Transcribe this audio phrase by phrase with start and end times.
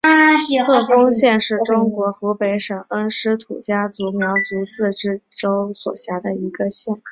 [0.65, 6.99] 鹤峰县是中国湖北省恩施土家族苗族自治州所辖的一个县。